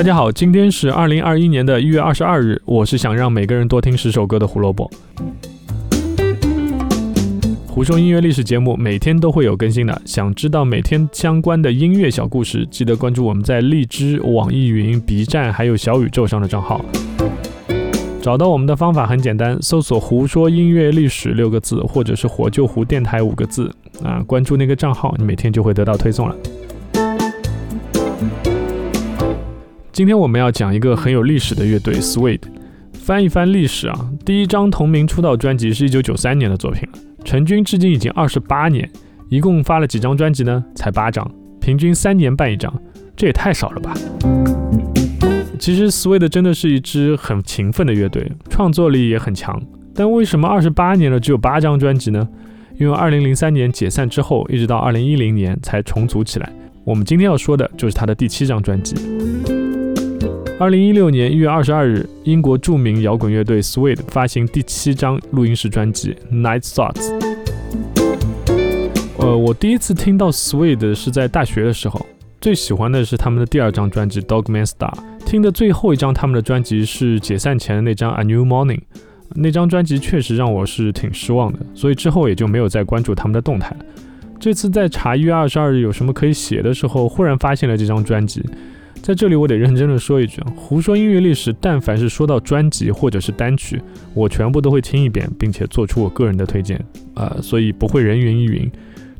[0.00, 4.90] 大家好，今天是二零二一年的一月二十二日，我是想让每个人多听十首歌的胡萝卜。
[7.66, 16.82] 胡说音乐历史节目每天都会有更新的，想知道每天相关的音乐小故事，记得关注我们在荔枝、网易云、B 站还有小宇宙上的账号。
[18.22, 23.70] 找到我们的方法很简单，搜索“胡说音乐历史”六个字，或者是“火救胡电台”五个字
[24.02, 26.34] 啊，关注那个账号，你每天就会得到推送了。
[30.00, 32.40] 今天我们要讲一个很有历史的乐队 Sweet，。
[32.94, 38.90] 翻一翻历史啊，第一张同名出道专辑是一九九三年的作品了，成军至今已经二十八年，
[39.28, 40.64] 一共发了几张专辑呢？
[40.74, 42.72] 才八张，平均三年半一张，
[43.14, 43.92] 这也太少了吧？
[45.58, 49.60] 其实 Sweet 真的是一支很勤奋的乐队，创作力也很强，
[49.94, 52.26] 但为什么二十八年了只有八张专辑呢？
[52.78, 56.50] 因为二零零三年解散之后，一直到二零一零年才重组起来。
[56.84, 58.96] 我们今天要说的就是他的第七张专辑。
[60.60, 67.18] 二零一六年一月二十二日，英国著名摇滚乐队 Suede 发行第七张录音室专辑《Night Thoughts》。
[69.16, 72.04] 呃，我第一次听到 Suede 是在大学的时候，
[72.42, 74.92] 最喜欢的是他们的第二张专辑《Dogman Star》。
[75.24, 78.76] 听的最后一张他们的专辑是解散前的那张《A New Morning》，
[79.36, 83.84] 那张专辑确实让我是挺失望的，所以之后也就没有再关注他们的动态了。
[84.38, 88.44] 这次在查一月二十二日有什么可以写的时候，忽然发现了这张专辑。
[89.02, 93.80] 在这里，我得认真的说一句啊，胡说音乐历史，但凡是说到专辑或者是单曲，
[94.14, 96.78] 我全部都会听一遍，并且做出我个人的推荐
[97.14, 98.70] 啊，所以不会人云亦云。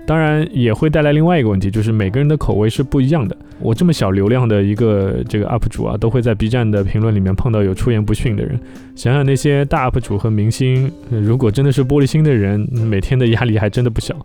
[0.06, 3.36] 当然也会带来另外一个问题，就是每个人的口味是不一样的。
[3.60, 8.58] 我这么小流量的一个这个 UP 主啊，都会在 B 站的评论里面碰到有出言不逊的人。
[8.96, 14.16] 想想那些大 UP 主和明星，如果真的是玻璃心的人，每天的压力还真的不小。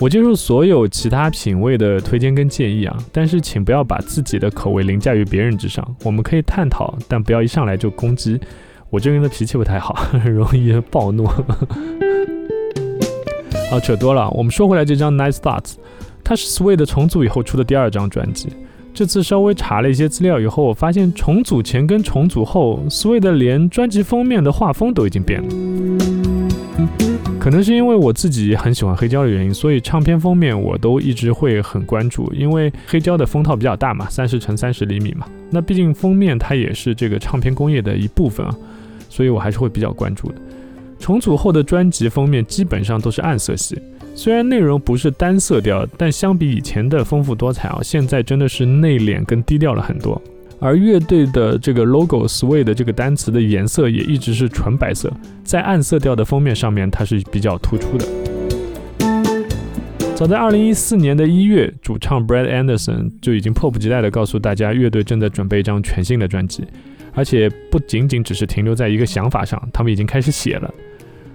[0.00, 5.96] 我接受所有其他品味的推荐跟建议啊，但是请不要把自己的口味凌驾于别人之上。
[6.02, 8.38] 我们可以探讨，但不要一上来就攻击。
[8.90, 9.96] 我这个人的脾气不太好，
[10.26, 11.26] 容易暴怒。
[13.70, 14.28] 好，扯多了。
[14.30, 15.72] 我们说回来，这张《Nice Thoughts》，
[16.22, 18.48] 它是 Suede 重组以后出的第二张专辑。
[18.92, 25.48] 这次稍微查了一些资料以后，我发现重组前跟重组后，Suede 连专辑封面的画风都已经变了。
[27.44, 32.32] 可能是因为我自己很喜欢黑胶的原因，所以唱片封面我都一直会很关注。
[32.32, 38.56] 因为黑胶的封套比较大嘛，三十乘三十厘米嘛，那毕竟封面它也是这个唱片工业的一部分啊，
[39.10, 40.36] 所以我还是会比较关注的。
[40.98, 43.78] 重组后的专辑封面基本上都是暗色系，
[44.14, 50.18] 虽然内容不是单色调，但相比以前的丰富多彩啊，现在真的是内敛跟低调了很多。
[50.60, 58.06] 而乐队的这个 logo Suede 这个单词的颜色也一直是纯白色，在暗色调的封面上面，它是比较突出的。
[60.14, 66.64] 早在2014年的一月，主唱 Brad Anderson 就已经迫不及待地告诉大家，乐队正在准备一张全新的专辑，
[67.12, 70.72] 而且不仅仅只是停留在一个想法上，他们已经开始写了。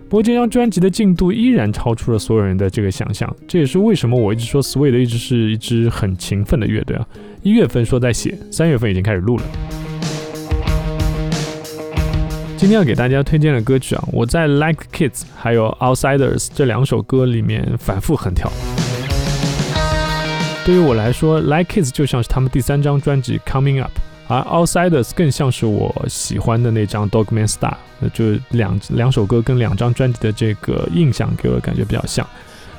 [0.07, 7.05] 不过这张专辑的进度依然超出了所有人的这个想象，这也是为什么我一直说 Suede 一直是一支很勤奋的乐队啊。
[7.41, 9.43] 一月份说在写，三月份已经开始录了。
[12.57, 18.51] 今天要给大家推荐的歌曲啊，我在 Like Kids 还有 Outsiders 这两首歌里面反复横跳。
[20.65, 23.93] 对于我来说，Like Kids 就像是他们第三张专辑 Coming Up，
[24.27, 27.75] 而 Outsiders 更像是我喜欢的那张 Dogman Star，
[28.13, 32.27] 就两两首歌跟两张专辑的这个印象给我的感觉比较像，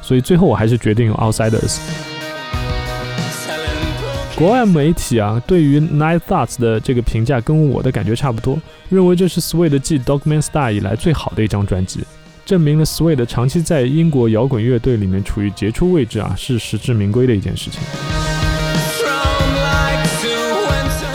[0.03, 1.78] 所以最后我还是决定用 Outsiders。
[4.41, 8.59] 国外媒体啊，对于《Night Thoughts》的这个评价跟我的感觉差不多，
[8.89, 12.01] 认为这是 Swede 继《Dogman Star》以来最好的一张专辑，
[12.47, 17.83] 证明了 Swede 长期在英国摇滚乐队里面处于杰出位置啊，是实至名归的一件事情。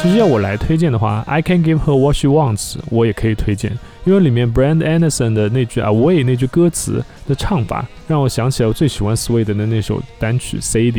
[0.04, 10.92] 其实要我来推荐的话，《I Can Give Her What She Wants》我也可以推荐，因为里面 Brand Anderson 的那句 Away 那句歌词的唱法，让我想起了我最喜欢 Swede 的那首单曲《Sadie》。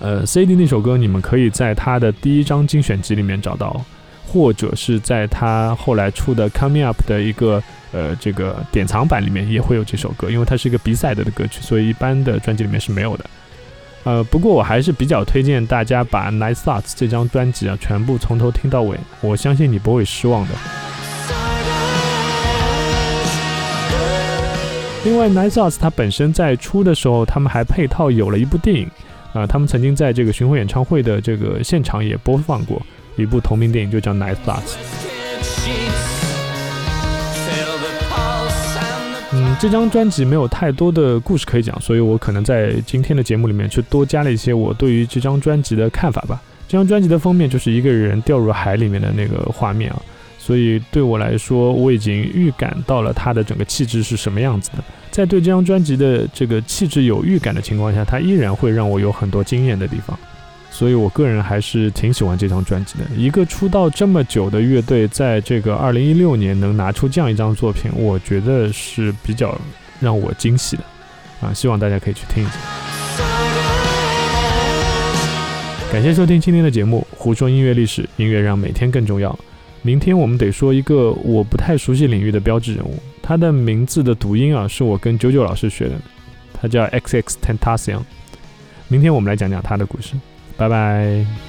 [0.00, 3.84] 呃，CD 那首歌你们可以在他的第一张精选集里面找到，
[4.26, 7.62] 或者是在他后来出的 Coming Up 的一个
[7.92, 13.24] 呃这个典藏版里面也会有这首歌，因为它是一个 B side 的歌曲，所以一般的专辑里面是没有的。
[14.04, 20.54] 呃，不过我还是比较推荐大家把 Nice Thoughts 这张专辑啊全部从头听到尾，我相信你不会失望的。
[25.04, 28.88] 另外，Nice Thoughts 它本身在出的时候，他们还配套有了一部电影。
[29.32, 32.80] 啊，他们曾经在这个巡回演唱会的这个现场也播放过
[33.16, 34.74] 一部同名电影，就叫《Night Thoughts》。
[39.30, 46.40] 嗯，这张专辑没有太多的故事可以讲，所以我可能在今天的节目里面去多加了一些我对于这张专辑的看法吧。
[46.66, 50.00] 这张专辑的封面就是一个人掉入海里面的那个画面啊，
[50.48, 54.78] 所以对我来说，我已经预感到了他的整个气质是什么样子的。
[55.10, 60.18] 在对这张专辑的这个气质有预感的情况下，他依然会让我有很多惊艳的地方。
[60.70, 63.04] 所以我个人还是挺喜欢这张专辑的。
[63.14, 69.54] 一个出道这么久的乐队，在这个二零一六年能拿出这样一张作品，我觉得是比较
[70.00, 70.82] 让我惊喜的
[71.42, 71.52] 啊！
[71.52, 72.52] 希望大家可以去听一下。
[75.92, 79.38] 感谢收听今天的节目《胡说音乐历史》，音乐让每天更重要。
[79.82, 85.94] 明天我们得说一个我不太熟悉领域的标志人物，他的名字的读音啊，是我跟九九老师学的，
[86.52, 88.00] 他叫 X X Tentacion。
[88.88, 90.14] 明天我们来讲讲他的故事，
[90.56, 91.47] 拜拜。